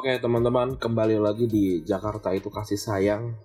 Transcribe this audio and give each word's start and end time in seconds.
Oke 0.00 0.16
teman-teman, 0.16 0.80
kembali 0.80 1.20
lagi 1.20 1.44
di 1.44 1.84
Jakarta 1.84 2.32
itu 2.32 2.48
kasih 2.48 2.80
sayang 2.80 3.36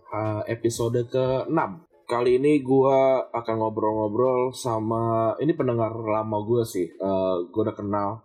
episode 0.47 1.03
ke-6 1.11 1.59
Kali 2.07 2.39
ini 2.39 2.63
gue 2.63 2.99
akan 3.27 3.55
ngobrol-ngobrol 3.59 4.55
sama, 4.55 5.35
ini 5.43 5.51
pendengar 5.51 5.91
lama 5.91 6.39
gue 6.47 6.63
sih 6.63 6.87
uh, 6.95 7.43
Gue 7.51 7.59
udah 7.67 7.75
kenal, 7.75 8.23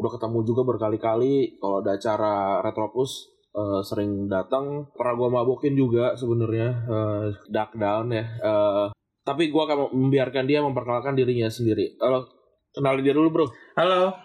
udah 0.00 0.08
ketemu 0.08 0.38
juga 0.48 0.64
berkali-kali. 0.64 1.60
Kalau 1.60 1.84
ada 1.84 2.00
acara 2.00 2.64
Retropus 2.64 3.28
uh, 3.52 3.84
sering 3.84 4.24
datang 4.24 4.88
Pernah 4.96 5.12
gue 5.20 5.28
mabukin 5.36 5.76
juga 5.76 6.16
sebenarnya 6.16 6.68
uh, 6.88 7.28
Dark 7.52 7.76
Down 7.76 8.08
ya 8.08 8.24
uh, 8.40 8.88
Tapi 9.20 9.52
gue 9.52 9.62
akan 9.68 9.92
membiarkan 9.92 10.48
dia 10.48 10.64
memperkenalkan 10.64 11.12
dirinya 11.12 11.52
sendiri. 11.52 11.92
Halo, 12.00 12.24
kenalin 12.72 13.04
dia 13.04 13.12
dulu 13.12 13.28
bro. 13.28 13.46
Halo, 13.76 14.16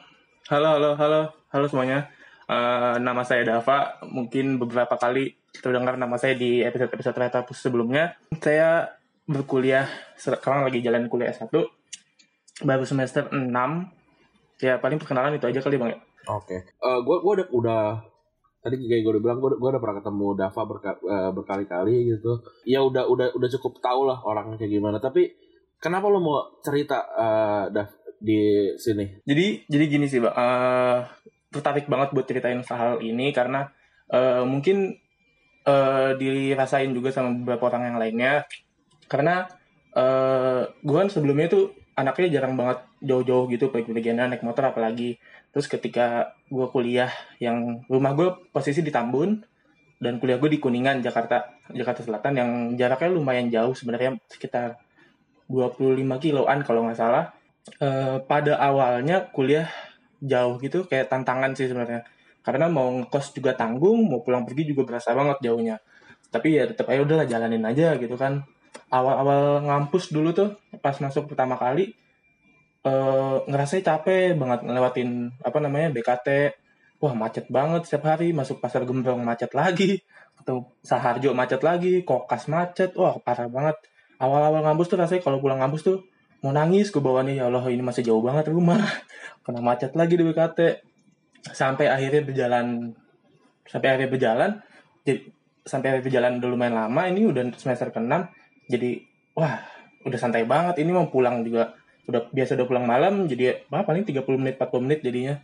halo, 0.48 0.68
halo, 0.80 0.90
halo, 0.96 1.22
halo 1.52 1.66
semuanya. 1.68 2.21
Uh, 2.52 3.00
nama 3.00 3.24
saya 3.24 3.48
Dava. 3.48 3.96
Mungkin 4.04 4.60
beberapa 4.60 5.00
kali 5.00 5.40
terdengar 5.56 5.96
nama 5.96 6.20
saya 6.20 6.36
di 6.36 6.60
episode-episode 6.60 7.16
Retapus 7.16 7.56
sebelumnya. 7.56 8.20
Saya 8.44 8.92
berkuliah 9.24 9.88
sekarang 10.20 10.68
lagi 10.68 10.84
jalan 10.84 11.08
kuliah 11.08 11.32
S1 11.32 11.48
baru 12.68 12.84
semester 12.84 13.32
6. 13.32 13.48
Ya 14.60 14.84
paling 14.84 15.00
perkenalan 15.00 15.40
itu 15.40 15.48
aja 15.48 15.64
kali 15.64 15.80
Bang 15.80 15.96
ya. 15.96 16.00
Oke. 16.28 16.76
Uh, 16.84 17.00
gue 17.02 17.16
gua 17.24 17.34
udah 17.40 17.48
udah 17.56 17.84
tadi 18.62 18.78
kayak 18.78 19.02
gue 19.02 19.12
udah 19.18 19.24
bilang 19.24 19.40
gue 19.40 19.58
gue 19.58 19.70
udah 19.72 19.82
pernah 19.82 19.98
ketemu 20.04 20.28
Dava 20.36 20.62
berka, 20.68 20.92
uh, 21.08 21.32
berkali-kali 21.32 21.96
gitu. 22.14 22.32
Ya 22.68 22.84
udah 22.84 23.08
udah 23.08 23.32
udah 23.32 23.50
cukup 23.58 23.80
tau 23.80 24.04
lah 24.04 24.20
orangnya 24.28 24.60
kayak 24.60 24.76
gimana. 24.76 25.00
Tapi 25.00 25.32
kenapa 25.80 26.12
lo 26.12 26.20
mau 26.20 26.60
cerita 26.60 27.00
uh, 27.16 27.66
Dav 27.72 27.96
di 28.20 28.70
sini? 28.76 29.24
Jadi 29.24 29.72
jadi 29.72 29.86
gini 29.88 30.06
sih, 30.12 30.20
Bang. 30.20 30.36
Uh, 30.36 31.00
tertarik 31.52 31.86
banget 31.92 32.16
buat 32.16 32.26
ceritain 32.26 32.64
hal 32.64 33.04
ini 33.04 33.36
karena 33.36 33.70
uh, 34.08 34.48
mungkin 34.48 34.96
uh, 35.68 36.16
dirasain 36.16 36.90
juga 36.96 37.12
sama 37.12 37.36
beberapa 37.36 37.70
orang 37.70 37.94
yang 37.94 37.98
lainnya. 38.00 38.34
Karena 39.12 39.46
uh, 39.94 40.64
gue 40.72 40.96
kan 40.96 41.12
sebelumnya 41.12 41.52
tuh 41.52 41.76
anaknya 42.00 42.40
jarang 42.40 42.56
banget 42.56 42.80
jauh-jauh 43.04 43.52
gitu 43.52 43.70
pergi-pergi 43.70 44.16
naik 44.16 44.42
motor 44.48 44.72
apalagi. 44.72 45.20
Terus 45.52 45.68
ketika 45.68 46.32
gue 46.48 46.68
kuliah 46.72 47.12
yang 47.44 47.84
rumah 47.92 48.16
gue 48.16 48.32
posisi 48.56 48.80
di 48.80 48.90
Tambun 48.90 49.44
dan 50.00 50.18
kuliah 50.18 50.40
gue 50.40 50.50
di 50.50 50.60
Kuningan 50.64 51.04
Jakarta 51.04 51.60
Jakarta 51.70 52.02
Selatan 52.02 52.34
yang 52.40 52.50
jaraknya 52.80 53.12
lumayan 53.12 53.52
jauh 53.52 53.76
sebenarnya 53.76 54.18
sekitar 54.32 54.80
25 55.52 56.00
kiloan 56.24 56.64
kalau 56.64 56.88
nggak 56.88 57.00
salah. 57.00 57.36
Uh, 57.78 58.18
pada 58.26 58.58
awalnya 58.58 59.30
kuliah 59.30 59.70
jauh 60.22 60.56
gitu 60.62 60.86
kayak 60.86 61.10
tantangan 61.10 61.52
sih 61.58 61.68
sebenarnya. 61.68 62.06
Karena 62.42 62.66
mau 62.70 62.90
ngekos 62.90 63.38
juga 63.38 63.54
tanggung 63.54 64.10
mau 64.10 64.22
pulang 64.26 64.46
pergi 64.46 64.74
juga 64.74 64.86
berasa 64.88 65.14
banget 65.14 65.38
jauhnya. 65.46 65.78
Tapi 66.32 66.58
ya 66.58 66.64
tetap 66.70 66.90
aja 66.90 67.02
udahlah 67.04 67.28
jalanin 67.28 67.66
aja 67.66 67.98
gitu 67.98 68.16
kan. 68.18 68.42
Awal-awal 68.94 69.66
ngampus 69.68 70.14
dulu 70.16 70.32
tuh 70.32 70.56
pas 70.80 70.96
masuk 70.98 71.28
pertama 71.32 71.56
kali 71.60 71.94
eh 72.82 73.38
ngerasa 73.46 73.78
capek 73.86 74.34
banget 74.42 74.66
ngelewatin 74.66 75.30
apa 75.46 75.58
namanya 75.62 75.94
BKT 75.94 76.28
wah 76.98 77.14
macet 77.14 77.46
banget 77.54 77.86
setiap 77.86 78.10
hari 78.10 78.34
masuk 78.34 78.58
pasar 78.58 78.90
gembrong 78.90 79.22
macet 79.22 79.54
lagi 79.54 80.02
atau 80.42 80.66
Saharjo 80.82 81.38
macet 81.38 81.62
lagi 81.62 82.02
kokas 82.02 82.50
macet 82.50 82.98
wah 82.98 83.18
parah 83.22 83.46
banget. 83.50 83.78
Awal-awal 84.22 84.62
ngampus 84.66 84.88
tuh 84.90 84.98
rasanya 85.02 85.22
kalau 85.26 85.38
pulang 85.42 85.62
ngampus 85.62 85.82
tuh 85.86 85.98
mau 86.42 86.52
nangis 86.54 86.90
ke 86.90 86.98
bawahnya 86.98 87.38
ya 87.38 87.44
Allah 87.48 87.66
ini 87.70 87.86
masih 87.86 88.02
jauh 88.06 88.22
banget 88.22 88.50
rumah. 88.50 88.82
Kena 89.46 89.62
macet 89.62 89.94
lagi 89.94 90.18
di 90.18 90.26
BKT 90.26 90.60
sampai 91.54 91.90
akhirnya 91.90 92.22
berjalan 92.22 92.94
sampai 93.66 93.88
akhirnya 93.94 94.10
berjalan 94.14 94.52
jadi 95.02 95.26
sampai 95.66 95.88
akhirnya 95.90 96.06
berjalan 96.06 96.32
udah 96.38 96.50
lumayan 96.50 96.76
lama 96.78 97.02
ini 97.10 97.26
udah 97.26 97.50
semester 97.58 97.90
ke-6 97.90 98.14
jadi 98.70 99.02
wah 99.38 99.62
udah 100.06 100.20
santai 100.20 100.46
banget. 100.50 100.82
Ini 100.82 100.90
mau 100.94 101.10
pulang 101.10 101.46
juga 101.46 101.78
udah 102.10 102.34
biasa 102.34 102.58
udah 102.58 102.68
pulang 102.68 102.86
malam 102.90 103.30
jadi 103.30 103.62
apa 103.70 103.86
paling 103.86 104.04
30 104.06 104.26
menit 104.42 104.58
40 104.58 104.86
menit 104.86 105.00
jadinya. 105.06 105.38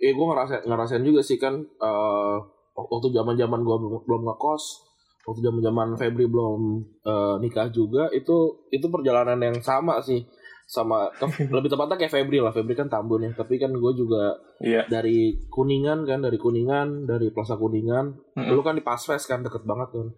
Eh 0.00 0.12
gue 0.12 0.26
ngerasain 0.28 0.68
ngerasain 0.68 1.04
juga 1.04 1.24
sih 1.24 1.40
kan 1.40 1.56
uh, 1.80 2.36
waktu 2.76 3.12
zaman 3.12 3.36
zaman 3.36 3.60
gue 3.64 3.76
belum, 3.76 4.04
belum 4.04 4.22
ngekos 4.28 4.92
waktu 5.22 5.40
zaman 5.40 5.60
zaman 5.62 5.88
Febri 5.94 6.26
belum 6.26 6.82
uh, 7.06 7.36
nikah 7.38 7.70
juga 7.70 8.10
itu 8.10 8.66
itu 8.74 8.86
perjalanan 8.90 9.38
yang 9.38 9.56
sama 9.62 10.02
sih 10.02 10.18
sama 10.72 11.12
lebih 11.54 11.68
tepatnya 11.68 12.00
kayak 12.00 12.12
Febri 12.16 12.40
lah. 12.40 12.48
Febri 12.56 12.72
kan 12.72 12.88
Tambun 12.88 13.28
ya. 13.28 13.30
Tapi 13.36 13.60
kan 13.60 13.76
gue 13.76 13.92
juga 13.92 14.40
iya. 14.64 14.88
dari 14.88 15.36
Kuningan 15.52 16.08
kan 16.08 16.24
dari 16.24 16.40
Kuningan 16.40 17.04
dari 17.04 17.28
Plaza 17.28 17.60
Kuningan. 17.60 18.16
Mm-mm. 18.40 18.48
dulu 18.48 18.64
kan 18.64 18.80
di 18.80 18.80
Pasves 18.80 19.28
kan 19.28 19.44
deket 19.44 19.68
banget 19.68 19.92
kan. 19.92 20.08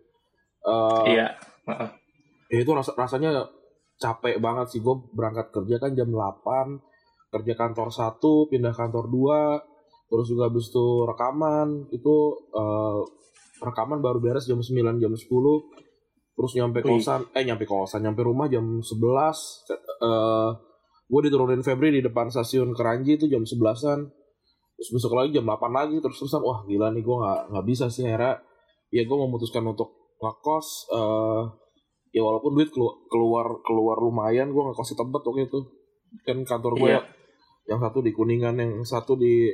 Eh, 0.65 1.19
iya 1.19 1.35
Heeh. 1.67 1.89
ya 2.55 2.59
itu 2.63 2.71
ras- 2.71 2.95
rasanya 2.95 3.51
capek 3.99 4.39
banget 4.39 4.71
sih. 4.71 4.79
Gue 4.79 4.95
berangkat 5.11 5.51
kerja 5.51 5.83
kan 5.83 5.91
jam 5.99 6.15
8 6.15 7.35
kerja 7.35 7.53
kantor 7.59 7.91
1 7.91 8.23
pindah 8.55 8.75
kantor 8.79 9.11
2 9.11 10.07
terus 10.07 10.27
juga 10.31 10.47
habis 10.47 10.71
itu 10.71 10.87
rekaman. 11.03 11.91
Itu 11.91 12.47
eh, 12.55 13.01
rekaman 13.59 13.99
baru 13.99 14.23
beres 14.23 14.47
jam 14.47 14.63
9 14.63 15.03
jam 15.03 15.11
10 15.11 15.19
terus 16.35 16.51
nyampe 16.59 16.83
kosan 16.83 17.31
eh 17.31 17.47
nyampe 17.47 17.63
kosan 17.63 18.03
nyampe 18.03 18.27
rumah 18.27 18.51
jam 18.51 18.83
11 18.83 18.91
eh 20.05 20.51
gue 21.05 21.21
diturunin 21.25 21.61
Febri 21.61 21.89
di 21.93 22.01
depan 22.01 22.29
stasiun 22.29 22.73
Keranji 22.73 23.17
itu 23.17 23.29
jam 23.29 23.45
11an 23.45 24.09
terus 24.75 24.91
besok 24.91 25.17
lagi 25.17 25.33
jam 25.33 25.45
8 25.47 25.71
lagi 25.71 25.97
terus 26.01 26.17
terusan 26.19 26.43
wah 26.43 26.61
gila 26.65 26.91
nih 26.91 27.01
gue 27.01 27.17
nggak 27.17 27.41
nggak 27.53 27.65
bisa 27.65 27.87
sih 27.89 28.05
akhirnya 28.05 28.41
ya 28.91 29.03
gue 29.05 29.17
memutuskan 29.17 29.65
untuk 29.65 30.17
ngekos 30.19 30.67
eh 30.93 31.43
ya 32.15 32.23
walaupun 32.23 32.55
duit 32.55 32.71
kelu- 32.71 33.05
keluar 33.11 33.59
keluar 33.67 33.99
lumayan 33.99 34.49
gue 34.49 34.63
ngekos 34.63 34.95
di 34.95 34.99
tempat 34.99 35.21
waktu 35.21 35.51
itu. 35.51 35.61
Kan 36.23 36.47
kantor 36.47 36.79
gue 36.79 36.91
Iya. 36.95 37.03
yang 37.67 37.83
satu 37.83 37.99
di 37.99 38.15
kuningan 38.15 38.55
yang 38.55 38.87
satu 38.87 39.19
di 39.19 39.51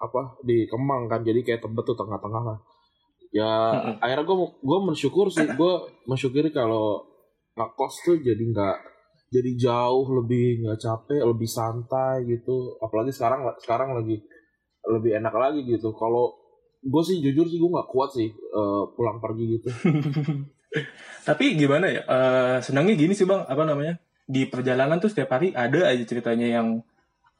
apa 0.00 0.32
di 0.40 0.64
kemang 0.64 1.12
kan 1.12 1.20
jadi 1.20 1.44
kayak 1.44 1.60
tebet 1.60 1.84
tuh 1.84 1.92
tengah-tengah 1.92 2.40
lah. 2.40 2.58
Ya 3.30 3.52
akhirnya 4.00 4.24
gue 4.24 4.36
gue 4.64 4.78
bersyukur 4.88 5.28
sih 5.28 5.44
gue 5.44 5.72
mensyukuri 6.08 6.48
kalau 6.50 7.04
ngekos 7.52 7.94
tuh 8.00 8.16
jadi 8.16 8.40
nggak 8.40 8.76
jadi 9.30 9.50
jauh 9.56 10.06
lebih 10.22 10.66
nggak 10.66 10.78
capek 10.82 11.22
lebih 11.22 11.48
santai 11.48 12.26
gitu 12.26 12.76
apalagi 12.82 13.14
sekarang 13.14 13.46
sekarang 13.62 13.94
lagi 13.94 14.18
lebih 14.90 15.16
enak 15.22 15.34
lagi 15.34 15.62
gitu 15.64 15.94
kalau 15.94 16.34
gue 16.82 17.02
sih 17.06 17.22
jujur 17.22 17.46
sih 17.46 17.62
gue 17.62 17.70
nggak 17.70 17.90
kuat 17.90 18.10
sih 18.12 18.28
eh, 18.30 18.82
pulang 18.98 19.22
pergi 19.22 19.44
gitu 19.58 19.68
Tapi 21.28 21.58
gimana 21.58 21.86
ya? 21.90 22.02
Eh 22.06 22.58
senangnya 22.62 22.94
gini 22.94 23.12
sih 23.14 23.26
bang, 23.26 23.42
apa 23.44 23.62
namanya? 23.66 23.98
Di 24.24 24.46
perjalanan 24.46 25.02
tuh 25.02 25.10
setiap 25.10 25.34
hari 25.34 25.50
ada 25.50 25.90
aja 25.90 26.04
ceritanya 26.06 26.46
yang 26.46 26.68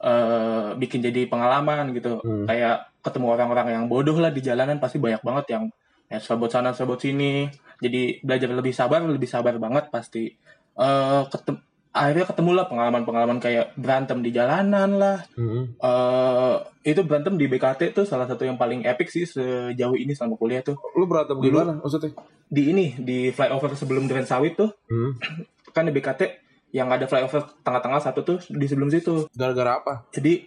eh 0.01 0.69
bikin 0.77 1.01
jadi 1.05 1.29
pengalaman 1.31 1.95
gitu. 1.95 2.19
Hmm. 2.21 2.47
Kayak 2.51 2.91
ketemu 3.01 3.27
orang-orang 3.33 3.69
yang 3.71 3.85
bodoh 3.87 4.17
lah 4.19 4.35
di 4.35 4.43
jalanan 4.45 4.83
pasti 4.83 4.99
banyak 5.01 5.23
banget 5.25 5.47
yang 5.57 5.65
ya, 6.11 6.19
sabot 6.19 6.51
sana 6.51 6.75
sabot 6.75 6.99
sini. 6.99 7.49
Jadi 7.81 8.21
belajar 8.21 8.51
lebih 8.53 8.75
sabar, 8.75 9.01
lebih 9.07 9.31
sabar 9.31 9.55
banget 9.57 9.89
pasti. 9.95 10.35
Eh 10.75 11.23
ketem 11.31 11.57
akhirnya 11.91 12.23
ketemu 12.25 12.51
lah 12.53 12.67
pengalaman-pengalaman 12.67 13.39
kayak 13.39 13.75
berantem 13.75 14.19
di 14.19 14.31
jalanan 14.31 14.91
lah. 14.93 15.19
Mm-mm. 15.35 15.75
eh 15.77 16.55
itu 16.87 17.03
berantem 17.03 17.35
di 17.35 17.45
BKT 17.45 17.93
tuh 17.93 18.05
salah 18.05 18.25
satu 18.25 18.43
yang 18.43 18.55
paling 18.55 18.83
epic 18.85 19.09
sih 19.09 19.25
sejauh 19.25 19.95
ini 19.95 20.13
selama 20.13 20.35
kuliah 20.35 20.61
tuh. 20.61 20.79
lu 20.93 21.05
berantem 21.05 21.37
Dulu- 21.37 21.45
gimana 21.45 21.73
maksudnya 21.77 22.15
Di 22.47 22.67
ini 22.67 22.95
di 22.97 23.19
flyover 23.29 23.75
sebelum 23.75 24.05
Duren 24.05 24.25
Sawit 24.25 24.55
tuh 24.55 24.71
Hmm. 24.87 25.15
kan 25.75 25.83
di 25.83 25.91
BKT 25.91 26.23
yang 26.71 26.87
ada 26.89 27.05
flyover 27.05 27.43
tengah-tengah 27.61 28.01
satu 28.01 28.21
tuh 28.21 28.39
di 28.49 28.65
sebelum 28.65 28.89
situ. 28.89 29.27
gara-gara 29.33 29.77
apa 29.77 30.07
Jadi 30.11 30.47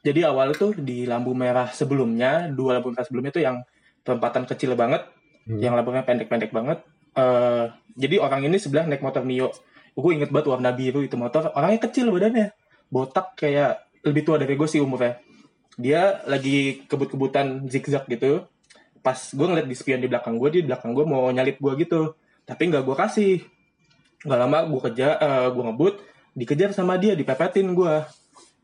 jadi 0.00 0.20
awalnya 0.26 0.52
tuh 0.54 0.72
di 0.74 1.04
lampu 1.04 1.32
merah 1.32 1.68
sebelumnya, 1.70 2.48
dua 2.48 2.76
lampu 2.76 2.92
merah 2.92 3.02
sebelumnya 3.02 3.32
tuh 3.32 3.40
yang 3.40 3.56
perempatan 4.00 4.44
kecil 4.44 4.72
banget 4.74 5.00
Hmm. 5.44 5.56
yang 5.58 5.72
laburnya 5.72 6.00
pendek-pendek 6.02 6.48
banget. 6.50 6.80
Eh, 7.14 7.64
jadi 7.94 8.16
orang 8.18 8.40
ini 8.42 8.56
sebelah 8.56 8.84
naik 8.84 9.00
motor 9.00 9.20
Mio. 9.22 9.52
Gue 9.94 10.10
inget 10.18 10.30
banget 10.34 10.50
warna 10.50 10.70
biru 10.74 11.00
itu 11.06 11.14
motor. 11.14 11.54
Orangnya 11.54 11.80
kecil 11.86 12.10
badannya, 12.10 12.50
botak 12.90 13.38
kayak 13.38 13.86
lebih 14.02 14.22
tua 14.26 14.36
dari 14.36 14.58
gue 14.58 14.68
sih 14.68 14.82
umurnya. 14.82 15.22
Dia 15.78 16.22
lagi 16.26 16.86
kebut-kebutan 16.86 17.66
zigzag 17.70 18.06
gitu. 18.10 18.46
Pas 19.02 19.16
gue 19.16 19.46
ngeliat 19.46 19.66
di 19.66 19.76
spion 19.78 20.02
di 20.02 20.10
belakang 20.10 20.38
gue, 20.38 20.60
di 20.60 20.66
belakang 20.66 20.92
gue 20.92 21.06
mau 21.06 21.30
nyalip 21.30 21.62
gue 21.62 21.72
gitu. 21.86 22.18
Tapi 22.44 22.62
nggak 22.70 22.82
gue 22.82 22.96
kasih. 22.98 23.34
Gak 24.24 24.40
lama 24.40 24.64
gue 24.64 24.80
kejar, 24.88 25.20
eh, 25.20 25.46
gue 25.52 25.62
ngebut, 25.68 25.94
dikejar 26.32 26.72
sama 26.72 26.96
dia, 26.96 27.12
dipepetin 27.12 27.76
gue. 27.76 27.94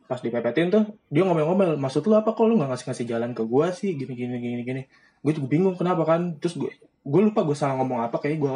Pas 0.09 0.19
dipepetin 0.19 0.73
tuh, 0.73 0.85
dia 1.13 1.23
ngomel-ngomel, 1.23 1.77
maksud 1.77 2.03
lu 2.09 2.17
apa 2.17 2.33
kok 2.33 2.49
lu 2.49 2.57
gak 2.57 2.73
ngasih-ngasih 2.73 3.05
jalan 3.05 3.31
ke 3.37 3.45
gue 3.45 3.67
sih, 3.77 3.93
gini 3.93 4.13
gini 4.17 4.37
gini 4.41 4.63
gini. 4.65 4.83
Gue 5.21 5.37
juga 5.37 5.53
bingung 5.53 5.77
kenapa 5.77 6.09
kan. 6.09 6.41
Terus 6.41 6.57
gue 6.57 6.73
gue 6.81 7.21
lupa 7.21 7.45
gue 7.45 7.53
salah 7.53 7.77
ngomong 7.77 8.01
apa, 8.09 8.17
kayak 8.17 8.41
gue 8.41 8.53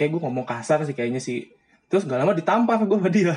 kayak 0.00 0.10
gue 0.16 0.20
ngomong 0.24 0.48
kasar 0.48 0.80
sih 0.88 0.96
kayaknya 0.96 1.20
sih. 1.20 1.44
Terus 1.86 2.02
gak 2.02 2.18
lama 2.18 2.32
ditampar 2.32 2.80
gue 2.80 2.92
sama 2.92 3.08
dia. 3.08 3.34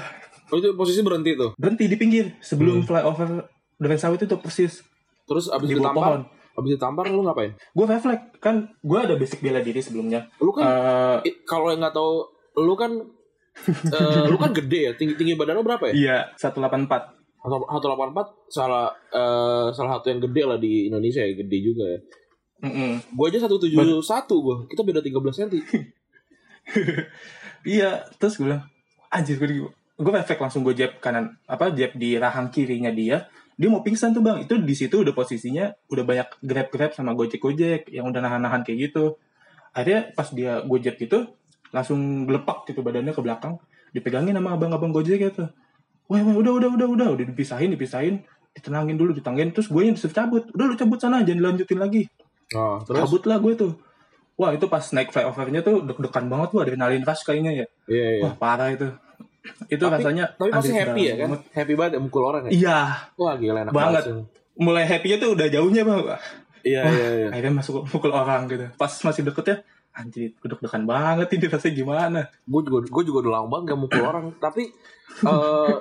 Oh 0.48 0.58
itu 0.58 0.74
posisi 0.74 1.00
berhenti 1.00 1.34
tuh. 1.34 1.54
Berhenti 1.56 1.86
di 1.86 1.96
pinggir 1.96 2.34
sebelum 2.40 2.82
Hmm. 2.82 2.88
flyover 2.88 3.30
Duren 3.76 3.96
Sawit 3.96 4.20
itu 4.20 4.36
persis 4.36 4.82
Terus 5.24 5.46
abis 5.48 5.68
di 5.68 5.78
ditampar, 5.78 6.18
pohon. 6.18 6.22
abis 6.56 6.70
ditampar 6.74 7.06
lu 7.06 7.22
ngapain? 7.22 7.54
Gue 7.70 7.86
refleks 7.86 8.36
kan 8.38 8.56
gue 8.76 8.98
ada 8.98 9.14
basic 9.14 9.40
bela 9.40 9.60
diri 9.60 9.78
sebelumnya. 9.78 10.26
Lu 10.38 10.50
kan 10.50 10.66
i- 11.22 11.38
kalau 11.44 11.70
yang 11.70 11.80
nggak 11.80 11.94
tahu, 11.94 12.26
lu 12.60 12.74
kan 12.74 12.92
eh, 13.86 14.26
lu 14.26 14.36
kan 14.36 14.50
gede 14.52 14.80
ya, 14.82 14.92
tinggi 14.94 15.14
tinggi 15.14 15.34
badan 15.34 15.54
lu 15.54 15.64
berapa 15.64 15.86
ya? 15.86 15.94
iya 15.94 16.18
184. 16.36 16.90
Atau 17.40 17.62
184 17.62 18.50
salah 18.50 18.90
eh, 19.08 19.68
salah 19.70 19.92
satu 19.96 20.10
yang 20.10 20.20
gede 20.22 20.42
lah 20.44 20.58
di 20.58 20.90
Indonesia 20.90 21.22
ya, 21.22 21.38
gede 21.38 21.58
juga 21.62 21.86
ya. 21.86 22.00
Mm-mm. 22.60 22.92
Gua 23.14 23.30
aja 23.30 23.40
171 23.40 24.04
gua. 24.36 24.66
Kita 24.66 24.82
beda 24.82 25.00
13 25.00 25.14
cm. 25.38 25.64
Iya, 27.70 28.10
terus 28.18 28.42
gue 28.42 28.50
bilang, 28.50 28.66
anjir 29.14 29.38
gue 29.38 29.70
gue 30.00 30.14
efek 30.18 30.42
langsung 30.42 30.66
gue 30.66 30.74
jab 30.74 30.98
kanan 30.98 31.38
apa 31.46 31.70
jab 31.78 31.94
di 31.94 32.18
rahang 32.18 32.50
kirinya 32.50 32.90
dia. 32.90 33.30
Dia 33.60 33.68
mau 33.70 33.86
pingsan 33.86 34.16
tuh 34.16 34.26
bang. 34.26 34.42
Itu 34.42 34.58
di 34.58 34.74
situ 34.74 35.06
udah 35.06 35.14
posisinya 35.14 35.70
udah 35.92 36.04
banyak 36.08 36.30
grab 36.42 36.68
grab 36.74 36.92
sama 36.98 37.14
gojek 37.14 37.38
gojek 37.38 37.92
yang 37.94 38.10
udah 38.10 38.26
nahan 38.26 38.42
nahan 38.42 38.62
kayak 38.66 38.90
gitu. 38.90 39.20
Akhirnya 39.76 40.10
pas 40.18 40.32
dia 40.34 40.66
gue 40.66 40.80
jab 40.82 40.96
gitu 40.98 41.30
langsung 41.70 42.26
gelepak 42.26 42.66
gitu 42.66 42.82
badannya 42.82 43.14
ke 43.14 43.22
belakang 43.22 43.62
dipegangin 43.94 44.34
sama 44.34 44.58
abang-abang 44.58 44.90
gojek 44.90 45.22
gitu. 45.22 45.46
Wah 46.10 46.22
wah 46.26 46.36
udah 46.40 46.54
udah 46.58 46.70
udah 46.74 46.88
udah. 46.90 47.08
Udah 47.20 47.26
dipisahin 47.28 47.76
dipisahin 47.76 48.24
ditenangin 48.56 48.98
dulu 48.98 49.14
ditangin. 49.14 49.52
Terus 49.54 49.70
gue 49.70 49.84
yang 49.84 49.94
disuruh 49.94 50.16
cabut. 50.16 50.48
Udah 50.56 50.66
lu 50.66 50.76
cabut 50.80 50.98
sana 50.98 51.22
jangan 51.22 51.38
dilanjutin 51.44 51.78
lagi. 51.78 52.08
Oh, 52.56 52.82
terus? 52.82 53.04
Cabut 53.04 53.24
lah 53.30 53.38
gue 53.38 53.54
tuh 53.54 53.72
wah 54.40 54.50
itu 54.50 54.66
pas 54.66 54.82
naik 54.90 55.12
flyovernya 55.12 55.60
tuh 55.60 55.84
deg-degan 55.84 56.26
banget 56.26 56.48
tuh 56.50 56.60
adrenalin 56.64 57.04
rush 57.04 57.22
kayaknya 57.22 57.52
ya 57.54 57.66
iya 57.86 58.08
iya. 58.16 58.22
Wah 58.24 58.34
parah 58.34 58.72
itu. 58.72 58.88
Itu 59.68 59.84
Tapi- 59.84 59.94
rasanya. 59.98 60.26
Tapi 60.34 60.50
anjir, 60.50 60.72
happy 60.74 61.02
ya 61.02 61.14
kan? 61.16 61.28
banget. 61.28 61.42
Happy 61.52 61.74
banget 61.74 61.92
ya 61.92 62.00
mukul 62.00 62.24
orang 62.24 62.42
ya? 62.46 62.52
Iya, 62.52 62.80
Wah 63.16 63.34
gila 63.36 63.60
enak 63.62 63.72
Banget. 63.72 64.04
sih. 64.06 64.16
mulai 64.56 64.84
happy-nya 64.84 65.18
tuh 65.18 65.32
udah 65.36 65.48
jauhnya 65.48 65.84
bang. 65.84 66.00
Iya 66.62 66.82
Wah. 66.82 66.92
iya 66.92 67.08
iya. 67.16 67.28
Akhirnya 67.32 67.54
masuk 67.56 67.84
pukul 67.86 68.12
orang 68.12 68.48
gitu. 68.48 68.68
Pas 68.76 68.92
masih 68.92 69.24
deket 69.24 69.46
ya, 69.46 69.58
anjir, 69.94 70.36
deg-degan 70.38 70.84
banget 70.84 71.28
ini 71.32 71.46
rasanya 71.48 71.74
gimana. 71.74 72.20
Gue 72.44 72.62
juga 72.64 72.80
gue 72.86 73.04
juga 73.06 73.18
udah 73.24 73.34
lama 73.34 73.48
banget 73.50 73.66
gak 73.66 73.80
mukul 73.80 74.02
orang. 74.02 74.26
Tapi 74.38 74.64
eh 75.32 75.74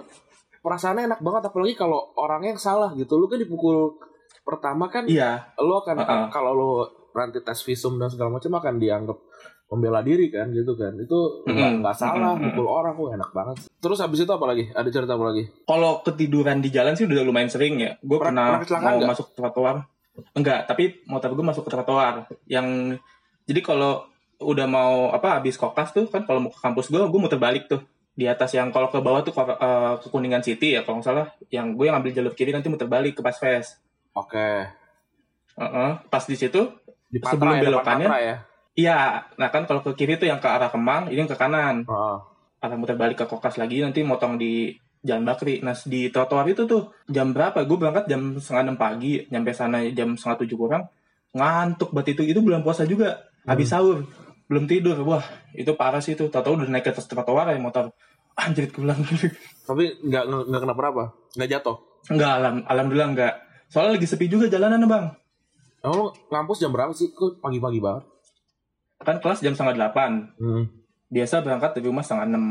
perasaannya 0.58 1.06
enak 1.06 1.20
banget 1.20 1.42
apalagi 1.44 1.74
kalau 1.74 2.10
orangnya 2.14 2.54
yang 2.54 2.62
salah 2.62 2.90
gitu. 2.94 3.14
Lu 3.14 3.26
kan 3.26 3.38
dipukul 3.38 3.98
pertama 4.42 4.86
kan 4.86 5.04
Iya, 5.04 5.44
lu 5.58 5.74
akan 5.76 5.94
Uh-uh. 5.98 6.26
kalau 6.30 6.52
lu 6.52 6.70
nanti 7.10 7.38
tes 7.40 7.60
visum 7.60 7.96
dan 7.96 8.08
segala 8.08 8.30
macam 8.30 8.52
akan 8.52 8.74
dianggap 8.76 9.18
membela 9.68 10.00
diri 10.00 10.28
kan 10.28 10.48
gitu 10.48 10.72
kan 10.74 10.96
itu 10.96 11.18
nggak 11.44 11.84
nggak 11.84 11.92
salah 11.94 12.32
Mm-mm. 12.32 12.56
mukul 12.56 12.66
orang 12.66 12.92
kok 12.92 13.12
enak 13.12 13.30
banget 13.30 13.56
terus 13.78 14.00
habis 14.00 14.18
itu 14.18 14.28
apa 14.28 14.46
lagi 14.46 14.64
ada 14.70 14.88
cerita 14.88 15.12
apa 15.12 15.28
lagi 15.28 15.44
kalau 15.62 16.00
ketiduran 16.00 16.58
di 16.58 16.68
jalan 16.68 16.92
sih 16.92 17.04
udah 17.04 17.20
lumayan 17.20 17.46
sering 17.46 17.76
ya. 17.78 17.92
Gue 18.00 18.16
Pernah- 18.16 18.58
pernah 18.58 18.80
mau 18.82 18.96
nggak? 18.96 19.10
masuk 19.10 19.26
ke 19.28 19.34
trotoar. 19.36 19.76
Enggak, 20.32 20.66
tapi 20.66 21.04
motor 21.04 21.30
gue 21.30 21.44
masuk 21.44 21.62
ke 21.62 21.70
trotoar. 21.70 22.14
Yang 22.44 22.98
jadi 23.44 23.60
kalau 23.62 24.02
udah 24.38 24.66
mau 24.66 24.92
apa 25.10 25.36
habis 25.36 25.54
kokas 25.54 25.92
tuh 25.92 26.06
kan 26.06 26.24
kalau 26.24 26.40
mau 26.40 26.50
ke 26.50 26.58
kampus 26.58 26.88
gue, 26.88 26.98
gue 26.98 27.20
muter 27.20 27.36
balik 27.36 27.66
tuh 27.66 27.84
di 28.12 28.24
atas 28.24 28.50
yang 28.50 28.70
kalau 28.70 28.88
ke 28.88 28.98
bawah 28.98 29.20
tuh 29.20 29.30
ke, 29.30 29.42
eh, 29.44 29.94
ke 29.96 30.06
Kuningan 30.08 30.40
City 30.40 30.74
ya 30.74 30.82
kalau 30.82 30.98
nggak 30.98 31.06
salah. 31.06 31.26
Yang 31.48 31.66
gue 31.74 31.84
yang 31.86 31.96
ambil 31.98 32.10
jalur 32.10 32.32
kiri 32.32 32.50
nanti 32.50 32.66
muter 32.66 32.88
balik 32.88 33.14
ke 33.14 33.22
Pasves. 33.22 33.76
oke 34.10 34.48
Heeh, 35.54 35.90
pas 36.08 36.22
di 36.22 36.34
situ 36.34 36.60
di 37.08 37.18
Sebelum 37.20 37.40
Patra 37.40 37.48
ya, 37.48 37.60
depan 37.60 37.68
belokannya? 37.72 38.08
Patra 38.08 38.20
ya 38.20 38.36
Iya, 38.78 39.26
nah 39.34 39.48
kan 39.50 39.66
kalau 39.66 39.82
ke 39.82 39.90
kiri 39.98 40.22
tuh 40.22 40.30
yang 40.30 40.38
ke 40.38 40.46
arah 40.46 40.70
Kemang, 40.70 41.10
ini 41.10 41.26
yang 41.26 41.26
ke 41.26 41.34
kanan. 41.34 41.82
Heeh. 41.82 42.18
Arah 42.62 42.76
muter 42.78 42.94
balik 42.94 43.18
ke 43.18 43.26
Kokas 43.26 43.58
lagi, 43.58 43.82
nanti 43.82 44.06
motong 44.06 44.38
di 44.38 44.70
Jalan 45.02 45.26
Bakri. 45.26 45.58
Nah, 45.66 45.74
di 45.74 46.14
trotoar 46.14 46.46
itu 46.46 46.62
tuh 46.62 46.94
jam 47.10 47.34
berapa? 47.34 47.66
Gue 47.66 47.74
berangkat 47.74 48.06
jam 48.06 48.38
setengah 48.38 48.70
enam 48.70 48.76
pagi, 48.78 49.26
nyampe 49.34 49.50
sana 49.50 49.82
jam 49.90 50.14
setengah 50.14 50.46
tujuh 50.46 50.54
kurang. 50.54 50.86
Ngantuk 51.34 51.90
banget 51.90 52.14
itu. 52.14 52.30
Itu 52.30 52.38
bulan 52.38 52.62
puasa 52.62 52.86
juga. 52.86 53.26
Habis 53.50 53.66
sahur. 53.66 54.06
Belum 54.46 54.70
tidur. 54.70 54.94
Wah, 55.02 55.26
itu 55.58 55.74
parah 55.74 55.98
sih 55.98 56.14
itu. 56.14 56.30
Tahu-tahu 56.30 56.62
udah 56.62 56.70
naik 56.70 56.86
ke 56.86 56.94
atas 56.94 57.10
trotoar 57.10 57.50
ya 57.50 57.58
motor. 57.58 57.90
Anjir, 58.38 58.70
gue 58.70 58.86
bilang. 58.86 59.02
tapi 59.68 59.98
nggak 60.06 60.22
nggak 60.22 60.42
nggak 60.54 60.62
kenapa 60.62 60.80
apa 60.86 61.04
nggak 61.34 61.50
jatuh 61.50 61.76
enggak, 62.08 62.32
alam, 62.40 62.54
alhamdulillah 62.64 63.10
enggak. 63.10 63.34
Soalnya 63.68 64.00
lagi 64.00 64.06
sepi 64.08 64.26
juga 64.32 64.48
jalanan, 64.48 64.88
Bang. 64.88 65.06
Emang 65.80 65.94
lu 65.96 66.06
ngampus 66.28 66.58
jam 66.58 66.70
berapa 66.70 66.90
sih? 66.90 67.10
Kok 67.10 67.38
pagi-pagi 67.38 67.78
banget? 67.78 68.04
Kan 68.98 69.16
kelas 69.18 69.40
jam 69.40 69.52
setengah 69.52 69.74
delapan. 69.76 70.30
Hmm. 70.36 70.64
biasa 71.08 71.40
berangkat 71.40 71.72
dari 71.72 71.88
rumah 71.88 72.04
setengah 72.04 72.28
enam 72.28 72.44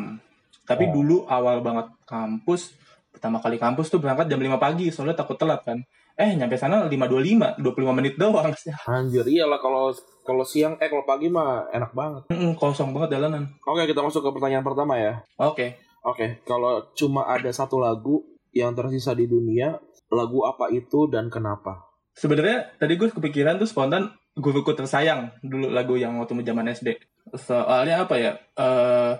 tapi 0.65 0.89
Oh. 0.89 0.97
dulu 0.97 1.17
awal 1.29 1.61
banget 1.61 1.93
kampus 2.03 2.73
pertama 3.07 3.37
kali 3.37 3.55
kampus 3.55 3.87
tuh 3.87 4.01
berangkat 4.01 4.25
jam 4.25 4.41
5 4.41 4.57
pagi 4.57 4.89
soalnya 4.89 5.13
takut 5.13 5.37
telat 5.37 5.61
kan 5.61 5.77
eh 6.13 6.33
nyampe 6.33 6.57
sana 6.57 6.89
5.25 6.89 7.53
25 7.55 7.61
menit 7.93 8.17
doang 8.17 8.49
Anjir, 8.89 9.21
iyalah 9.23 9.61
kalau 9.61 9.93
kalau 10.21 10.41
siang 10.41 10.73
eh 10.75 10.89
kalau 10.89 11.05
pagi 11.05 11.29
mah 11.29 11.69
enak 11.69 11.93
banget. 11.93 12.23
Mm, 12.27 12.57
kosong 12.57 12.91
banget 12.91 13.13
jalanan 13.13 13.45
Oke, 13.63 13.85
kita 13.85 14.01
masuk 14.01 14.25
ke 14.25 14.29
pertanyaan 14.33 14.65
pertama 14.65 14.97
ya. 14.97 15.21
oke 15.37 15.77
Oke, 16.01 16.41
kalau 16.41 16.81
cuma 16.93 17.29
ada 17.29 17.53
satu 17.53 17.77
lagu 17.77 18.25
yang 18.49 18.73
tersisa 18.73 19.13
di 19.13 19.25
dunia, 19.25 19.77
lagu 20.07 20.41
apa 20.41 20.71
itu 20.71 21.05
dan 21.05 21.29
kenapa? 21.29 21.86
Sebenarnya 22.17 22.73
tadi 22.81 22.97
gue 22.97 23.13
kepikiran 23.13 23.61
tuh 23.61 23.69
spontan 23.69 24.09
guruku 24.33 24.73
tersayang 24.73 25.29
dulu 25.45 25.69
lagu 25.69 25.93
yang 26.01 26.17
waktu 26.17 26.41
zaman 26.41 26.73
SD 26.73 26.97
soalnya 27.37 28.09
apa 28.09 28.15
ya 28.17 28.31
eh 28.57 29.13